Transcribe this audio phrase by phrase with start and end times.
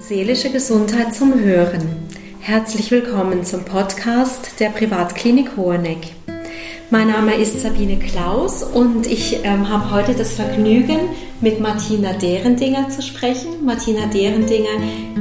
[0.00, 2.08] Seelische Gesundheit zum Hören.
[2.38, 6.17] Herzlich willkommen zum Podcast der Privatklinik Hoheneck.
[6.90, 10.98] Mein Name ist Sabine Klaus und ich ähm, habe heute das Vergnügen,
[11.42, 13.62] mit Martina Derendinger zu sprechen.
[13.62, 14.70] Martina Derendinger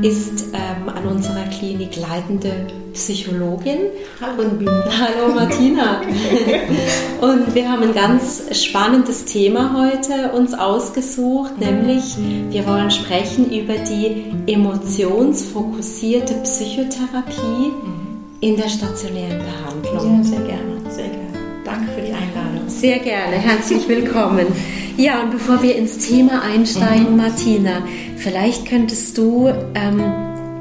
[0.01, 3.79] ist ähm, an unserer Klinik leitende Psychologin.
[4.21, 4.65] Hallo, und,
[4.97, 5.99] hallo Martina.
[7.21, 12.15] und wir haben ein ganz spannendes Thema heute uns ausgesucht, nämlich
[12.49, 17.73] wir wollen sprechen über die emotionsfokussierte Psychotherapie
[18.39, 20.23] in der stationären Behandlung.
[20.23, 20.66] Ja, sehr gerne,
[22.77, 24.45] Sehr gerne, herzlich willkommen.
[24.97, 27.17] Ja, und bevor wir ins Thema einsteigen, mhm.
[27.17, 27.81] Martina,
[28.17, 29.97] vielleicht könntest du ähm,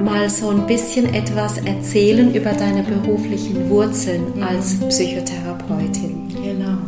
[0.02, 4.42] mal so ein bisschen etwas erzählen über deine beruflichen Wurzeln mhm.
[4.42, 6.28] als Psychotherapeutin.
[6.42, 6.78] Genau.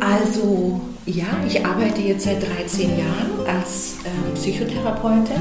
[0.00, 5.40] Also, ja, ich arbeite jetzt seit 13 Jahren als äh, Psychotherapeutin,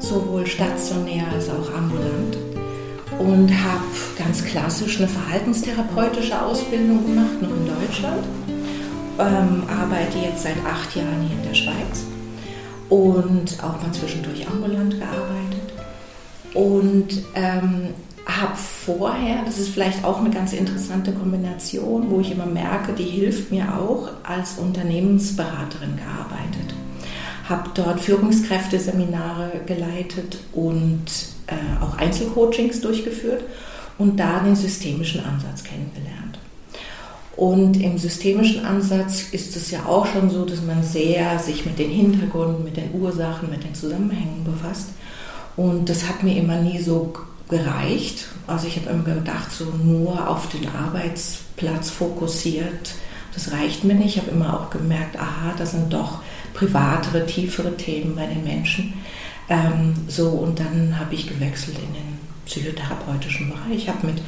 [0.00, 2.36] sowohl stationär als auch ambulant
[3.18, 3.84] und habe
[4.18, 8.24] ganz klassisch eine verhaltenstherapeutische Ausbildung gemacht, noch in Deutschland.
[9.18, 12.04] Ähm, arbeite jetzt seit acht Jahren hier in der Schweiz
[12.88, 15.72] und auch mal zwischendurch ambulant gearbeitet.
[16.54, 17.94] Und ähm,
[18.26, 23.04] habe vorher, das ist vielleicht auch eine ganz interessante Kombination, wo ich immer merke, die
[23.04, 26.74] hilft mir auch, als Unternehmensberaterin gearbeitet.
[27.48, 31.04] Habe dort Führungskräfteseminare geleitet und
[31.48, 33.42] äh, auch Einzelcoachings durchgeführt
[33.98, 36.21] und da den systemischen Ansatz kennengelernt.
[37.36, 41.78] Und im systemischen Ansatz ist es ja auch schon so, dass man sehr sich mit
[41.78, 44.88] den Hintergründen, mit den Ursachen, mit den Zusammenhängen befasst.
[45.56, 47.12] Und das hat mir immer nie so
[47.48, 48.26] gereicht.
[48.46, 52.94] Also ich habe immer gedacht, so nur auf den Arbeitsplatz fokussiert,
[53.34, 54.16] das reicht mir nicht.
[54.16, 56.20] Ich habe immer auch gemerkt, aha, das sind doch
[56.52, 58.92] privatere, tiefere Themen bei den Menschen.
[59.48, 63.76] Ähm, so, und dann habe ich gewechselt in den psychotherapeutischen Bereich.
[63.76, 64.22] Ich habe mit,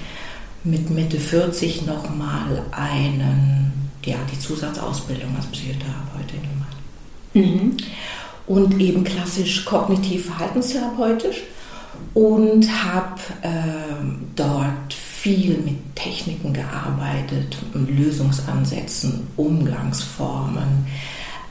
[0.64, 6.76] mit Mitte 40 nochmal einen, ja, die Zusatzausbildung als Psychotherapeutin gemacht.
[7.34, 7.76] Mhm.
[8.46, 11.42] Und eben klassisch kognitiv-verhaltenstherapeutisch
[12.14, 13.48] und habe äh,
[14.36, 20.86] dort viel mit Techniken gearbeitet, Lösungsansätzen, Umgangsformen,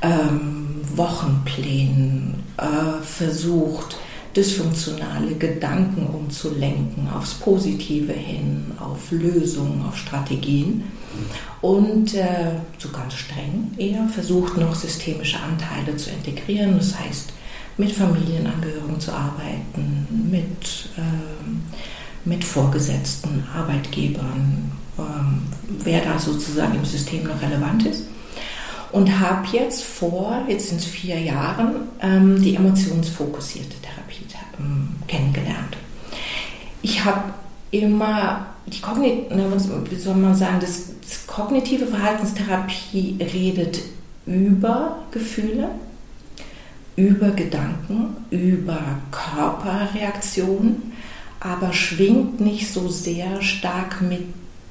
[0.02, 3.98] ähm, Wochenplänen äh, versucht,
[4.36, 10.84] dysfunktionale Gedanken umzulenken aufs Positive hin, auf Lösungen, auf Strategien.
[11.62, 16.78] Und äh, so ganz streng eher versucht noch systemische Anteile zu integrieren.
[16.78, 17.32] Das heißt,
[17.78, 25.02] mit Familienangehörigen zu arbeiten, mit, äh, mit Vorgesetzten, Arbeitgebern, äh,
[25.84, 28.06] wer da sozusagen im System noch relevant ist
[28.94, 34.24] und habe jetzt vor, jetzt sind es vier Jahren, ähm, die emotionsfokussierte Therapie
[34.60, 35.76] ähm, kennengelernt.
[36.84, 37.34] Ich habe
[37.72, 38.80] immer die
[39.90, 43.80] wie soll man sagen, das, das kognitive Verhaltenstherapie redet
[44.28, 45.70] über Gefühle,
[46.96, 48.80] über Gedanken, über
[49.12, 50.94] Körperreaktionen,
[51.40, 54.22] aber schwingt nicht so sehr stark mit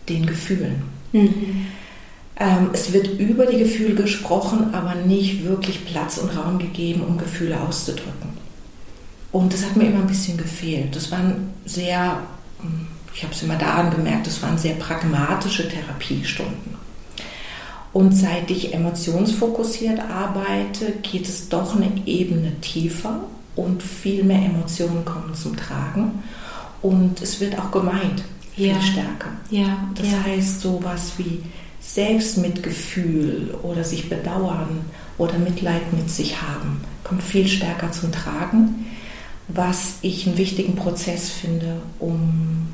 [0.08, 0.82] den Gefühlen.
[1.12, 1.66] Mhm.
[2.38, 7.18] Ähm, es wird über die Gefühle gesprochen, aber nicht wirklich Platz und Raum gegeben, um
[7.18, 8.30] Gefühle auszudrücken.
[9.30, 10.94] Und das hat mir immer ein bisschen gefehlt.
[10.94, 12.18] Das waren sehr,
[12.60, 16.76] hm, ich habe es immer daran gemerkt, das waren sehr pragmatische Therapiestunden.
[17.92, 23.20] Und seit ich emotionsfokussiert arbeite, geht es doch eine Ebene tiefer
[23.54, 26.22] und viel mehr Emotionen kommen zum Tragen.
[26.80, 28.80] Und es wird auch gemeint, viel ja.
[28.80, 29.28] stärker.
[29.50, 29.88] Ja.
[29.94, 30.24] Das ja.
[30.24, 31.42] heißt sowas wie,
[31.82, 34.84] Selbstmitgefühl oder sich bedauern
[35.18, 38.86] oder Mitleid mit sich haben, kommt viel stärker zum Tragen,
[39.48, 42.68] was ich einen wichtigen Prozess finde, um,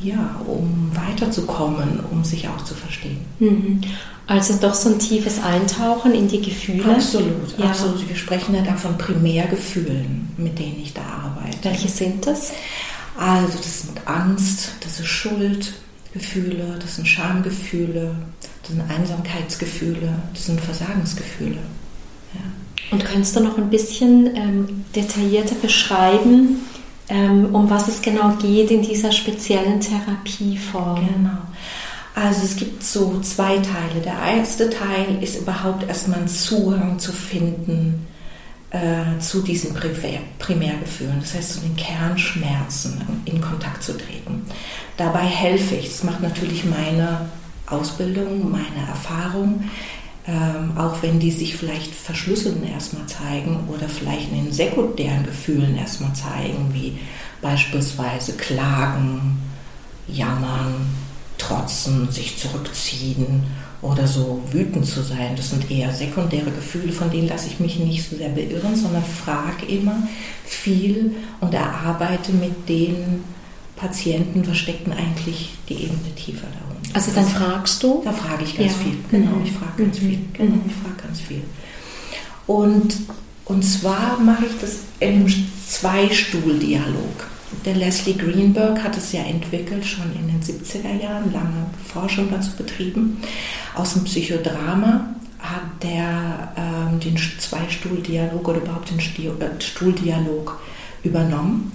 [0.00, 3.20] ja, um weiterzukommen, um sich auch zu verstehen.
[3.38, 3.82] Mhm.
[4.26, 6.94] Also doch so ein tiefes Eintauchen in die Gefühle.
[6.94, 7.66] Absolut, ja.
[7.66, 8.08] absolut.
[8.08, 11.58] Wir sprechen ja da von Primärgefühlen, mit denen ich da arbeite.
[11.62, 12.52] Welche sind das?
[13.18, 15.74] Also das sind Angst, das ist Schuld,
[16.12, 18.14] Gefühle, das sind Schamgefühle,
[18.62, 21.58] das sind Einsamkeitsgefühle, das sind Versagensgefühle.
[22.34, 22.40] Ja.
[22.90, 26.66] Und kannst du noch ein bisschen ähm, detaillierter beschreiben,
[27.08, 31.06] ähm, um was es genau geht in dieser speziellen Therapieform?
[31.06, 31.38] Genau.
[32.14, 34.00] Also es gibt so zwei Teile.
[34.04, 38.06] Der erste Teil ist überhaupt erstmal einen Zugang zu finden
[38.70, 44.44] äh, zu diesen Primärgefühlen, das heißt zu den Kernschmerzen in Kontakt zu treten.
[44.96, 47.28] Dabei helfe ich, das macht natürlich meine
[47.66, 49.64] Ausbildung, meine Erfahrung,
[50.26, 55.76] ähm, auch wenn die sich vielleicht verschlüsselten erstmal zeigen oder vielleicht in den sekundären Gefühlen
[55.76, 56.98] erstmal zeigen, wie
[57.42, 59.40] beispielsweise Klagen,
[60.06, 60.86] Jammern,
[61.38, 63.44] Trotzen, sich zurückziehen
[63.82, 65.34] oder so wütend zu sein.
[65.36, 69.04] Das sind eher sekundäre Gefühle, von denen lasse ich mich nicht so sehr beirren, sondern
[69.04, 70.02] frage immer
[70.44, 73.24] viel und erarbeite mit den
[73.76, 76.90] Patienten, was steckt denn eigentlich die Ebene tiefer darunter.
[76.92, 78.02] Also dann fragst du?
[78.04, 78.78] Da frage ich ganz ja.
[78.78, 80.06] viel, genau, ich frage ganz mhm.
[80.06, 81.42] viel, genau, ich frage ganz viel.
[82.46, 82.94] Und,
[83.46, 85.26] und zwar mache ich das im
[85.66, 87.26] Zweistuhldialog.
[87.64, 92.52] Der Leslie Greenberg hat es ja entwickelt, schon in den 70er Jahren, lange Forschung dazu
[92.56, 93.18] betrieben.
[93.74, 100.60] Aus dem Psychodrama hat der ähm, den Zweistuhldialog oder überhaupt den äh, Stuhldialog
[101.02, 101.72] übernommen.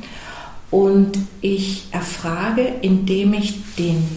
[0.72, 4.08] Und ich erfrage, indem ich den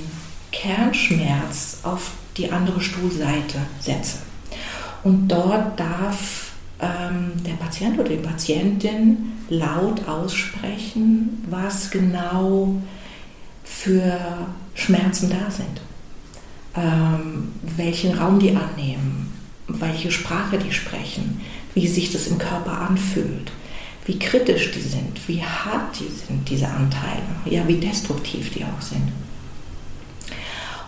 [0.53, 4.19] Kernschmerz auf die andere Stuhlseite setze.
[5.03, 6.48] Und dort darf
[6.81, 12.81] ähm, der Patient oder die Patientin laut aussprechen, was genau
[13.65, 14.19] für
[14.75, 15.81] Schmerzen da sind,
[16.77, 19.33] ähm, welchen Raum die annehmen,
[19.67, 21.41] welche Sprache die sprechen,
[21.75, 23.53] wie sich das im Körper anfühlt,
[24.07, 28.81] wie kritisch die sind, wie hart die sind, diese Anteile, ja, wie destruktiv die auch
[28.81, 29.13] sind.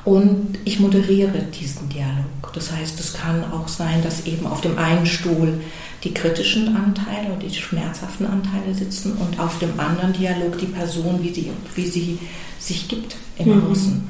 [0.05, 2.53] Und ich moderiere diesen Dialog.
[2.55, 5.61] Das heißt, es kann auch sein, dass eben auf dem einen Stuhl
[6.05, 11.23] die kritischen Anteile und die schmerzhaften Anteile sitzen und auf dem anderen Dialog die Person,
[11.23, 12.19] wie sie, wie sie
[12.59, 13.71] sich gibt im mhm.
[13.71, 14.09] Außen.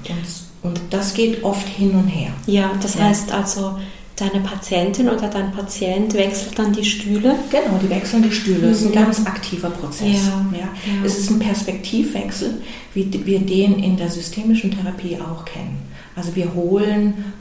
[0.62, 2.31] Und, und, das geht oft hin und her.
[2.46, 3.04] Ja, das ja.
[3.04, 3.78] heißt also,
[4.20, 7.37] deine Patientin oder dein Patient wechselt dann die Stühle?
[7.50, 8.69] Genau, die wechseln die Stühle.
[8.69, 9.05] Das ist ein mhm.
[9.05, 10.26] ganz aktiver Prozess.
[10.26, 10.58] Ja, ja.
[10.58, 10.69] ja.
[11.05, 12.61] Es ist ein Perspektivwechsel,
[12.94, 15.89] wie wir den in der systemischen Therapie auch kennen.
[16.17, 17.33] Also wir holen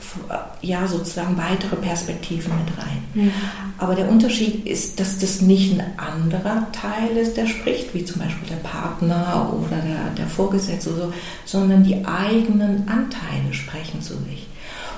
[0.62, 3.04] ja sozusagen weitere Perspektiven mit rein.
[3.13, 3.31] Mhm.
[3.77, 8.21] Aber der Unterschied ist, dass das nicht ein anderer Teil ist, der spricht, wie zum
[8.21, 11.13] Beispiel der Partner oder der, der Vorgesetzte, so,
[11.45, 14.48] sondern die eigenen Anteile sprechen zu sich.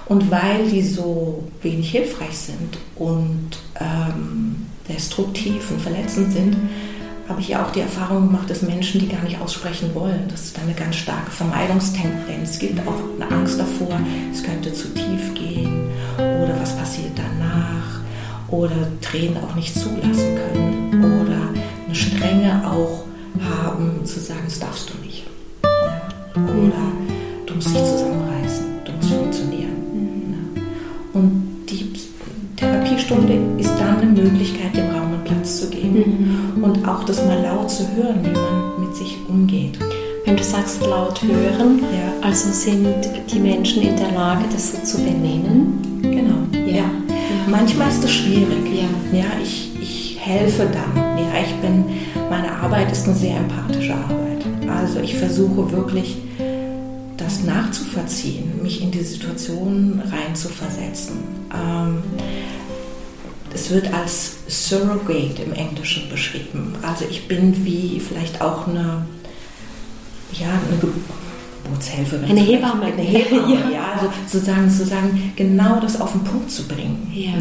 [0.06, 6.58] Und weil die so wenig hilfreich sind und ähm, destruktiv und verletzend sind,
[7.32, 10.42] habe ich ja auch die Erfahrung gemacht, dass Menschen, die gar nicht aussprechen wollen, dass
[10.42, 13.98] es da eine ganz starke Vermeidungstendenz gibt, auch eine Angst davor,
[14.34, 18.02] es könnte zu tief gehen oder was passiert danach
[18.50, 23.06] oder Tränen auch nicht zulassen können oder eine Strenge auch
[23.64, 25.24] haben, zu sagen, das darfst du nicht.
[26.36, 26.84] Oder
[27.46, 28.21] du musst dich zusammenreißen,
[33.12, 35.98] Therapiestunde ist dann eine Möglichkeit, dem Raum einen Platz zu geben.
[35.98, 39.80] Mhm und auch das mal laut zu hören, wie man mit sich umgeht.
[40.26, 42.28] Wenn du sagst laut hören, ja.
[42.28, 42.88] also sind
[43.32, 46.02] die Menschen in der Lage, das so zu benennen?
[46.02, 46.78] Genau, ja.
[46.78, 46.92] ja.
[47.48, 48.66] Manchmal ist das schwierig.
[48.72, 51.18] Ja, ja ich, ich helfe dann.
[51.18, 51.86] Ja, ich bin,
[52.30, 54.46] meine Arbeit ist eine sehr empathische Arbeit.
[54.70, 56.18] Also ich versuche wirklich,
[57.18, 61.18] das nachzuvollziehen, mich in die Situation reinzuversetzen.
[61.54, 62.04] Ähm,
[63.54, 66.76] es wird als Surrogate im Englischen beschrieben.
[66.82, 69.06] Also ich bin wie vielleicht auch eine,
[70.34, 70.94] ja, eine
[71.64, 72.30] Geburtshelferin.
[72.30, 72.86] Eine Hebamme.
[72.86, 73.70] Eine Hebamme, ja.
[73.70, 73.92] ja.
[73.94, 77.12] Also sozusagen, sozusagen genau das auf den Punkt zu bringen.
[77.14, 77.32] Ja.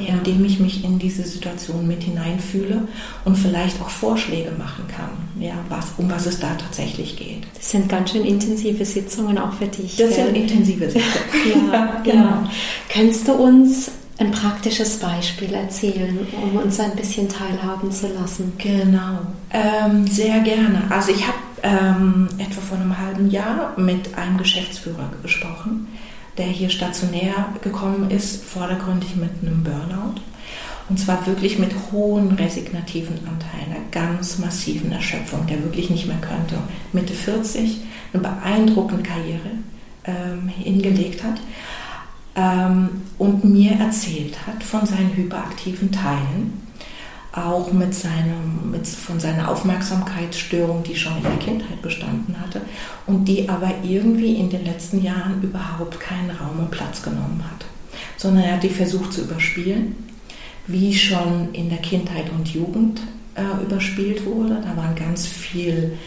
[0.00, 0.14] ja.
[0.14, 2.82] Indem ich mich in diese Situation mit hineinfühle
[3.24, 5.10] und vielleicht auch Vorschläge machen kann,
[5.40, 7.42] ja, was, um was es da tatsächlich geht.
[7.54, 9.96] Das sind ganz schön intensive Sitzungen auch für dich.
[9.96, 11.72] Das sind intensive Sitzungen.
[11.72, 12.48] ja, genau.
[12.88, 18.52] Kannst du uns ein praktisches Beispiel erzählen, um uns ein bisschen teilhaben zu lassen?
[18.56, 19.18] Genau,
[19.52, 20.82] ähm, sehr gerne.
[20.88, 25.88] Also ich habe ähm, etwa vor einem halben Jahr mit einem Geschäftsführer gesprochen,
[26.38, 30.20] der hier stationär gekommen ist, vordergründig mit einem Burnout.
[30.88, 36.18] Und zwar wirklich mit hohen resignativen Anteilen, einer ganz massiven Erschöpfung, der wirklich nicht mehr
[36.18, 36.56] könnte.
[36.92, 37.80] Mitte 40,
[38.12, 39.50] eine beeindruckende Karriere
[40.04, 41.40] ähm, hingelegt hat
[42.36, 46.66] ähm, und mir erzählt hat von seinen hyperaktiven Teilen,
[47.32, 52.62] auch mit, seinem, mit von seiner Aufmerksamkeitsstörung, die schon in der Kindheit bestanden hatte
[53.06, 57.66] und die aber irgendwie in den letzten Jahren überhaupt keinen Raum und Platz genommen hat,
[58.16, 59.96] sondern er hat die versucht zu überspielen,
[60.66, 63.00] wie schon in der Kindheit und Jugend
[63.34, 64.62] äh, überspielt wurde.
[64.62, 65.98] Da waren ganz viel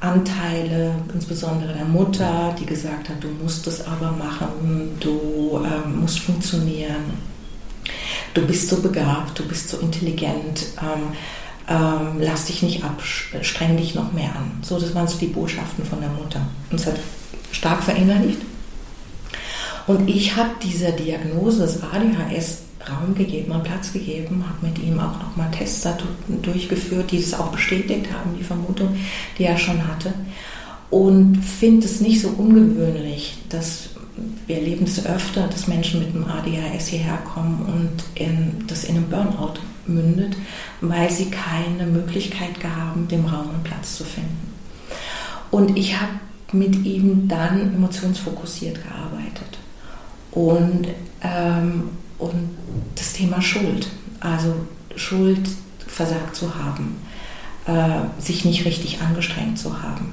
[0.00, 6.20] Anteile, insbesondere der Mutter, die gesagt hat, du musst es aber machen, du ähm, musst
[6.20, 7.04] funktionieren,
[8.34, 11.12] du bist so begabt, du bist so intelligent, ähm,
[11.68, 14.58] ähm, lass dich nicht ab, streng dich noch mehr an.
[14.62, 16.40] So, das waren so die Botschaften von der Mutter.
[16.70, 16.98] Und es hat
[17.52, 18.40] stark verinnerlicht.
[19.86, 24.98] Und ich habe dieser Diagnose des ADHS Raum gegeben und Platz gegeben, habe mit ihm
[24.98, 25.86] auch nochmal Tests
[26.42, 28.96] durchgeführt, die es auch bestätigt haben, die Vermutung,
[29.38, 30.12] die er schon hatte.
[30.90, 33.90] Und finde es nicht so ungewöhnlich, dass
[34.46, 38.96] wir erleben es öfter, dass Menschen mit einem ADHS hierher kommen und in, das in
[38.96, 39.54] einem Burnout
[39.86, 40.36] mündet,
[40.80, 44.52] weil sie keine Möglichkeit haben, dem Raum und Platz zu finden.
[45.50, 46.12] Und ich habe
[46.52, 49.58] mit ihm dann emotionsfokussiert gearbeitet.
[50.30, 50.88] Und
[51.22, 52.50] ähm, und
[52.94, 53.88] das Thema Schuld,
[54.20, 54.54] also
[54.96, 55.48] Schuld
[55.86, 56.96] versagt zu haben,
[57.66, 60.12] äh, sich nicht richtig angestrengt zu haben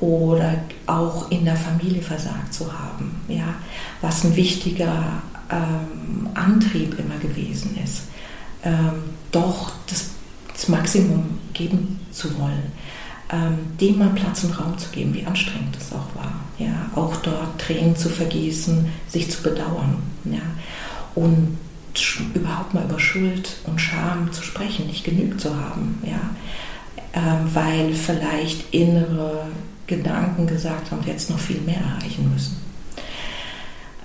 [0.00, 0.54] oder
[0.86, 3.54] auch in der Familie versagt zu haben, ja,
[4.00, 8.02] was ein wichtiger ähm, Antrieb immer gewesen ist,
[8.64, 10.10] ähm, doch das,
[10.52, 12.72] das, Maximum geben zu wollen,
[13.30, 17.16] ähm, dem mal Platz und Raum zu geben, wie anstrengend das auch war, ja, auch
[17.16, 20.40] dort Tränen zu vergießen, sich zu bedauern, ja
[21.14, 21.58] und
[22.34, 26.20] überhaupt mal über Schuld und Scham zu sprechen, nicht genügt zu haben, ja,
[27.12, 29.46] ähm, weil vielleicht innere
[29.86, 32.56] Gedanken gesagt haben, jetzt noch viel mehr erreichen müssen.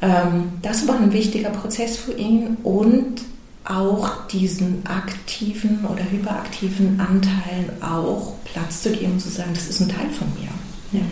[0.02, 3.22] Ähm, das war ein wichtiger Prozess für ihn und
[3.66, 9.80] auch diesen aktiven oder hyperaktiven Anteilen auch Platz zu geben und zu sagen, das ist
[9.82, 11.00] ein Teil von mir.
[11.00, 11.06] Ja.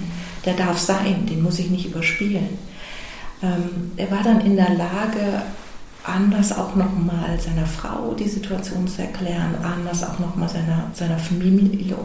[0.46, 2.50] Der darf sein, den muss ich nicht überspielen.
[3.44, 5.44] Ähm, er war dann in der Lage,
[6.07, 11.95] anders auch nochmal seiner Frau die Situation zu erklären, anders auch nochmal seiner, seiner Familie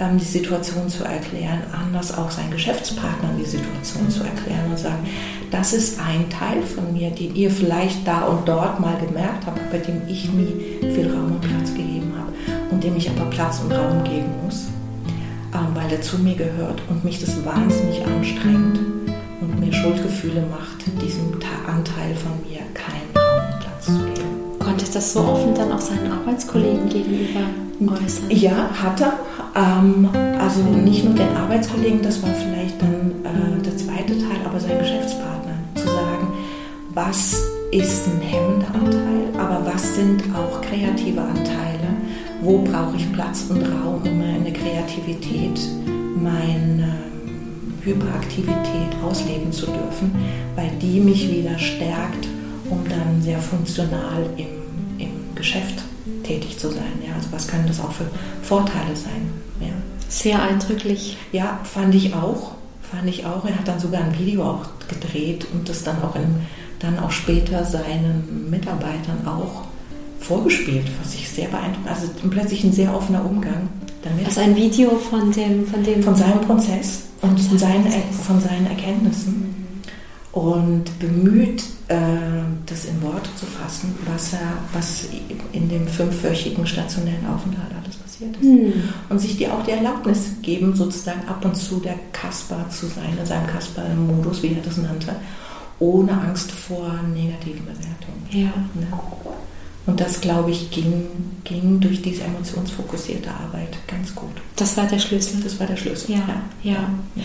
[0.00, 5.06] ähm, die Situation zu erklären, anders auch seinen Geschäftspartnern die Situation zu erklären und sagen,
[5.50, 9.70] das ist ein Teil von mir, den ihr vielleicht da und dort mal gemerkt habt,
[9.70, 12.32] bei dem ich nie viel Raum und Platz gegeben habe
[12.70, 14.66] und dem ich aber Platz und Raum geben muss,
[15.54, 18.78] ähm, weil er zu mir gehört und mich das wahnsinnig anstrengt
[19.40, 21.32] und mir Schuldgefühle macht, diesem
[21.66, 23.05] Anteil von mir Konnte
[24.96, 27.40] das so offen dann auch seinen Arbeitskollegen gegenüber
[27.80, 28.30] äußern?
[28.30, 29.12] Ja, hat er.
[29.54, 30.08] Ähm,
[30.40, 34.78] also nicht nur den Arbeitskollegen, das war vielleicht dann äh, der zweite Teil, aber seinen
[34.78, 36.28] Geschäftspartnern zu sagen,
[36.94, 41.88] was ist ein hemmender Anteil, aber was sind auch kreative Anteile?
[42.40, 45.60] Wo brauche ich Platz und Raum, um meine Kreativität,
[46.22, 46.94] meine
[47.82, 50.14] Hyperaktivität ausleben zu dürfen,
[50.54, 52.28] weil die mich wieder stärkt
[52.70, 54.65] um dann sehr funktional im
[55.36, 55.84] Geschäft
[56.24, 57.00] tätig zu sein.
[57.06, 58.06] Ja, also was können das auch für
[58.42, 59.30] Vorteile sein?
[59.60, 59.68] Ja.
[60.08, 61.16] Sehr eindrücklich.
[61.32, 62.52] Ja, fand ich auch.
[62.82, 63.44] Fand ich auch.
[63.44, 66.42] Er hat dann sogar ein Video auch gedreht und das dann auch, in,
[66.78, 69.62] dann auch später seinen Mitarbeitern auch
[70.20, 71.88] vorgespielt, was ich sehr beeindruckend.
[71.88, 73.68] Also plötzlich ein sehr offener Umgang
[74.02, 74.26] damit.
[74.26, 77.86] Also ein Video von dem, von dem von seinem Prozess und von seinen,
[78.24, 79.54] von seinen Erkenntnissen.
[80.32, 85.04] Und bemüht, das in Worte zu fassen, was, er, was
[85.52, 88.42] in dem fünfwöchigen stationären Aufenthalt alles passiert ist.
[88.42, 88.82] Mhm.
[89.08, 93.16] Und sich die auch die Erlaubnis geben, sozusagen ab und zu der Kasper zu sein,
[93.18, 95.14] in seinem Kasper-Modus, wie er das nannte,
[95.78, 98.26] ohne Angst vor negativen Bewertungen.
[98.30, 98.52] Ja.
[98.74, 98.86] Ne?
[99.86, 101.04] Und das, glaube ich, ging,
[101.44, 104.32] ging durch diese emotionsfokussierte Arbeit ganz gut.
[104.56, 105.40] Das war der Schlüssel.
[105.44, 106.16] Das war der Schlüssel.
[106.16, 106.22] ja.
[106.64, 106.90] ja.
[107.14, 107.22] ja.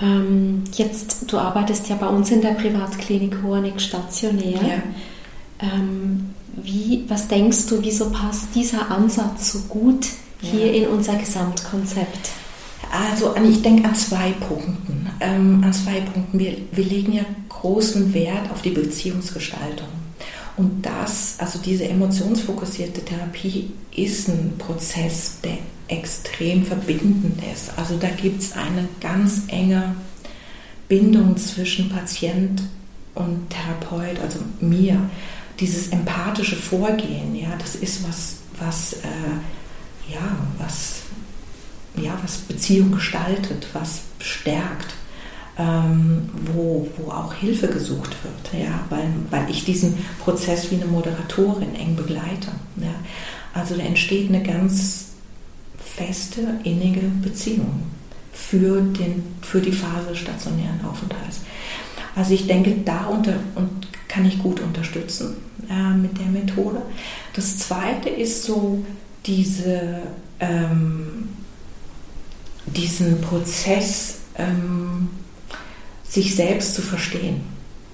[0.00, 4.60] Ähm, jetzt, du arbeitest ja bei uns in der Privatklinik Hoheneck stationär.
[4.60, 4.82] Ja.
[5.60, 10.06] Ähm, wie, was denkst du, wieso passt dieser Ansatz so gut
[10.40, 10.82] hier ja.
[10.82, 12.30] in unser Gesamtkonzept?
[12.90, 15.08] Also ich denke an zwei Punkten.
[15.20, 16.38] Ähm, an zwei Punkten.
[16.38, 19.88] Wir, wir legen ja großen Wert auf die Beziehungsgestaltung.
[20.56, 27.76] Und das, also diese emotionsfokussierte Therapie, ist ein Prozess, der extrem verbindend ist.
[27.76, 29.94] Also da gibt es eine ganz enge
[30.88, 32.62] Bindung zwischen Patient
[33.14, 35.10] und Therapeut, also mir.
[35.60, 41.02] Dieses empathische Vorgehen, ja, das ist was, was, äh, ja, was,
[41.96, 44.94] ja, was Beziehung gestaltet, was stärkt.
[45.58, 50.86] Ähm, wo, wo auch Hilfe gesucht wird, ja, weil, weil ich diesen Prozess wie eine
[50.86, 52.48] Moderatorin eng begleite.
[52.78, 52.94] Ja.
[53.52, 55.08] Also da entsteht eine ganz
[55.78, 57.82] feste, innige Beziehung
[58.32, 61.40] für, den, für die Phase stationären Aufenthalts.
[62.14, 65.36] Also ich denke, da unter, und kann ich gut unterstützen
[65.70, 66.82] äh, mit der Methode.
[67.34, 68.84] Das zweite ist so
[69.24, 70.00] diese,
[70.40, 71.28] ähm,
[72.66, 75.08] diesen Prozess, ähm,
[76.12, 77.40] sich selbst zu verstehen.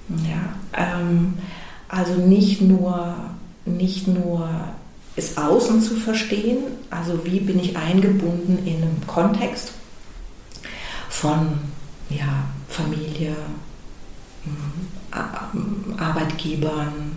[0.08, 0.54] Ja?
[0.76, 1.34] Ähm,
[1.88, 3.14] also nicht nur,
[3.64, 4.48] nicht nur
[5.14, 6.58] es außen zu verstehen,
[6.90, 9.72] also wie bin ich eingebunden in einem Kontext
[11.08, 11.58] von
[12.10, 13.36] ja, Familie,
[14.44, 17.12] mhm, Arbeitgebern,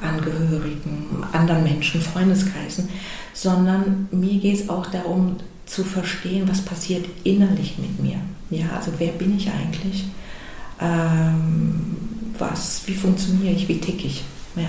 [0.00, 2.88] Angehörigen, anderen Menschen, Freundeskreisen,
[3.34, 8.20] sondern mir geht es auch darum zu verstehen, was passiert innerlich mit mir.
[8.50, 10.04] Ja, also wer bin ich eigentlich?
[10.80, 11.96] Ähm,
[12.38, 14.24] was, wie funktioniere ich, wie ticke ich?
[14.56, 14.68] Ja.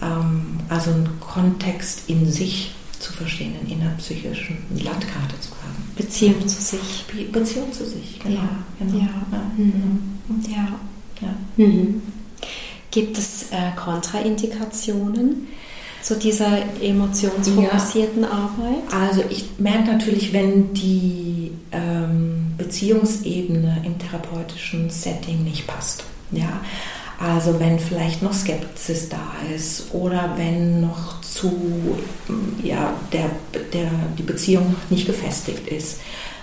[0.00, 5.92] Ähm, also einen Kontext in sich zu verstehen, eine innerpsychischen Landkarte zu haben.
[5.96, 7.04] Beziehung zu sich.
[7.30, 8.36] Beziehung zu sich, genau.
[8.36, 8.98] Ja, genau.
[8.98, 9.04] Ja.
[9.32, 9.40] Ja.
[9.56, 10.12] Mhm.
[11.20, 11.64] ja.
[11.64, 12.02] Mhm.
[12.90, 15.48] Gibt es äh, Kontraindikationen
[16.02, 18.30] zu dieser emotionsfokussierten ja.
[18.30, 18.92] Arbeit?
[18.92, 22.37] Also ich merke natürlich, wenn die ähm,
[22.68, 26.04] Beziehungsebene im therapeutischen Setting nicht passt.
[26.30, 26.60] Ja,
[27.18, 31.98] also wenn vielleicht noch Skepsis da ist oder wenn noch zu,
[32.62, 33.30] ja, der,
[33.72, 36.00] der, die Beziehung nicht gefestigt ist,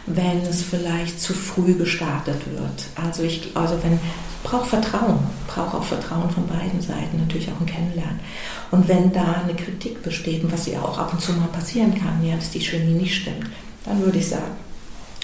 [0.07, 2.87] wenn es vielleicht zu früh gestartet wird.
[2.95, 3.99] Also ich, also wenn
[4.43, 8.19] braucht Vertrauen, braucht auch Vertrauen von beiden Seiten, natürlich auch ein Kennenlernen.
[8.71, 12.23] Und wenn da eine Kritik besteht, was ja auch ab und zu mal passieren kann,
[12.25, 13.47] ja, dass die Chemie nicht stimmt,
[13.85, 14.51] dann würde ich sagen,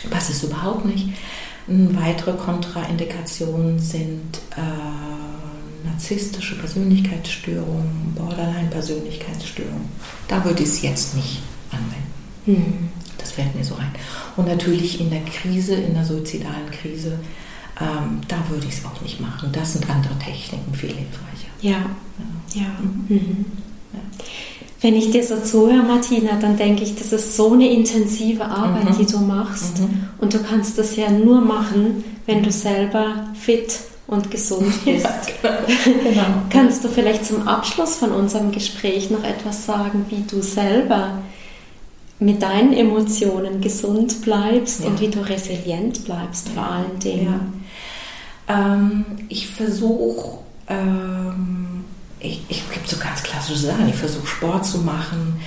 [0.10, 1.10] passt es überhaupt nicht.
[1.68, 9.90] Weitere Kontraindikationen sind äh, narzisstische Persönlichkeitsstörungen, Borderline-Persönlichkeitsstörungen.
[10.28, 11.40] Da würde ich es jetzt nicht
[11.72, 12.12] anwenden.
[12.46, 12.90] Mhm.
[13.18, 13.92] Das fällt mir so ein.
[14.36, 17.20] Und natürlich in der Krise, in der suizidalen Krise,
[17.80, 19.52] ähm, da würde ich es auch nicht machen.
[19.52, 21.52] Das sind andere Techniken viel hilfreicher.
[21.62, 21.72] Ja,
[22.54, 22.62] ja.
[22.62, 22.68] ja.
[23.08, 23.46] Mhm.
[23.94, 24.00] ja.
[24.82, 28.90] Wenn ich dir so zuhöre, Martina, dann denke ich, das ist so eine intensive Arbeit,
[28.90, 28.98] mhm.
[28.98, 29.80] die du machst.
[29.80, 30.10] Mhm.
[30.20, 35.06] Und du kannst das ja nur machen, wenn du selber fit und gesund bist.
[35.44, 35.60] Ja,
[36.04, 36.26] genau.
[36.50, 41.20] Kannst du vielleicht zum Abschluss von unserem Gespräch noch etwas sagen, wie du selber
[42.20, 44.88] mit deinen Emotionen gesund bleibst ja.
[44.88, 47.64] und wie du resilient bleibst vor allen Dingen?
[48.48, 48.74] Ja.
[48.76, 51.81] Ähm, ich versuche ähm,
[52.22, 53.90] ich, ich gibt so ganz klassische Sachen.
[53.90, 55.42] Ich versuche Sport zu machen.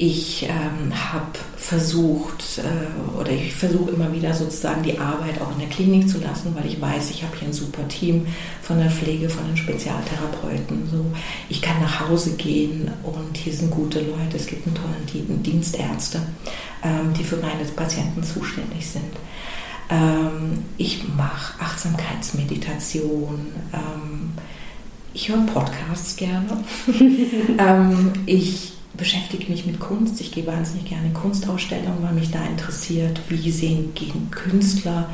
[0.00, 5.58] Ich ähm, habe versucht äh, oder ich versuche immer wieder sozusagen die Arbeit auch in
[5.58, 8.28] der Klinik zu lassen, weil ich weiß, ich habe hier ein super Team
[8.62, 10.88] von der Pflege, von den Spezialtherapeuten.
[10.88, 11.04] So,
[11.48, 14.36] ich kann nach Hause gehen und hier sind gute Leute.
[14.36, 16.20] Es gibt einen tollen Dienstärzte,
[16.84, 19.16] ähm, die für meine Patienten zuständig sind.
[19.90, 23.46] Ähm, ich mache Achtsamkeitsmeditation.
[25.14, 26.64] Ich höre Podcasts gerne.
[27.58, 30.20] ähm, ich beschäftige mich mit Kunst.
[30.20, 33.92] Ich gehe wahnsinnig gerne in Kunstausstellungen, weil mich da interessiert, wie sehen
[34.30, 35.08] Künstler,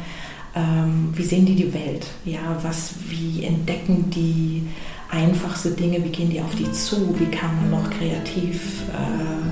[0.55, 2.07] ähm, wie sehen die die Welt?
[2.25, 4.63] Ja, was, wie entdecken die
[5.11, 6.03] einfachste Dinge?
[6.05, 7.15] Wie gehen die auf die zu?
[7.19, 9.45] Wie kann man noch kreativ äh,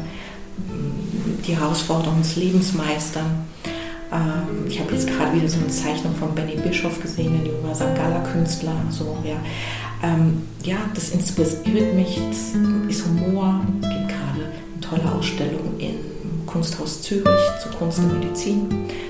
[1.46, 3.46] die Herausforderungen des Lebens meistern?
[4.12, 7.74] Ähm, ich habe jetzt gerade wieder so eine Zeichnung von Benny Bischoff gesehen, ein junger
[7.74, 7.94] St.
[7.96, 8.74] Galler-Künstler.
[8.90, 9.36] So, ja.
[10.02, 12.54] Ähm, ja, das inspiriert mich, das
[12.88, 13.60] ist Humor.
[13.80, 17.24] Es gibt gerade eine tolle Ausstellung im Kunsthaus Zürich
[17.62, 18.68] zur Kunst und Medizin.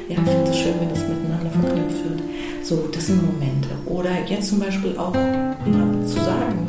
[0.09, 2.23] Ja, ich finde es schön, wenn das miteinander verknüpft wird.
[2.63, 3.69] So, das sind Momente.
[3.87, 6.67] Oder jetzt zum Beispiel auch ja, zu sagen,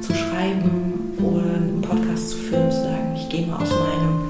[0.00, 4.25] zu schreiben oder einen Podcast zu führen, zu sagen, ich gehe mal aus meinem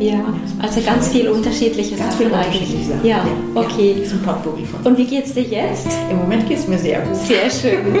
[0.00, 0.24] Ja,
[0.58, 2.86] also ganz viel unterschiedliche ganz Sachen viel eigentlich.
[2.86, 3.04] Sachen.
[3.04, 3.96] Ja, okay.
[4.02, 4.80] Ja, Potpourri von.
[4.82, 5.88] Und wie geht es dir jetzt?
[6.10, 7.16] Im Moment geht es mir sehr gut.
[7.16, 7.98] Sehr schön.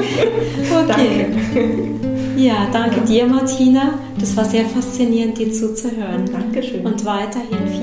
[0.70, 1.26] Okay.
[1.52, 2.00] danke.
[2.36, 3.04] Ja, danke ja.
[3.04, 3.98] dir, Martina.
[4.18, 6.24] Das war sehr faszinierend, dir zuzuhören.
[6.30, 6.86] Dankeschön.
[6.86, 7.79] Und weiterhin viel